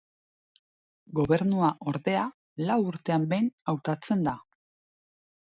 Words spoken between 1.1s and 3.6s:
Gobernua, ordea, lau urtean behin